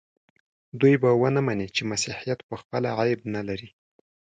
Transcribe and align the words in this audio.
دوی 0.79 0.95
به 1.01 1.09
ونه 1.21 1.41
مني 1.47 1.67
چې 1.75 1.81
مسیحیت 1.91 2.39
پخپله 2.49 2.89
عیب 2.99 3.19
نه 3.35 3.41
لري. 3.47 3.69